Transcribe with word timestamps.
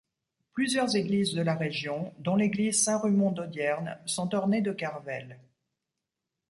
Plusieurs 0.53 0.95
églises 0.95 1.35
de 1.35 1.43
la 1.43 1.53
région, 1.53 2.11
dont 2.17 2.35
l'église 2.35 2.83
Saint-Rumon 2.83 3.29
d'Audierne, 3.31 3.99
sont 4.07 4.33
ornées 4.33 4.61
de 4.63 4.71
carvelles. 4.71 5.39